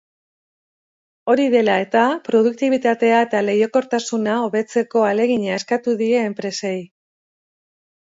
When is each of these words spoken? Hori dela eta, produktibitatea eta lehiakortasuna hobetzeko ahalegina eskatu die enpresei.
Hori 1.33 1.45
dela 1.55 1.75
eta, 1.83 2.05
produktibitatea 2.29 3.21
eta 3.27 3.43
lehiakortasuna 3.51 4.41
hobetzeko 4.49 5.07
ahalegina 5.07 5.57
eskatu 5.63 5.99
die 6.05 6.13
enpresei. 6.35 6.77